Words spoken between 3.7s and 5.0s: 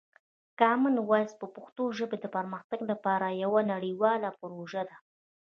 نړیواله پروژه ده.